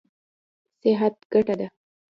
[0.81, 1.67] صحت ګټه ده.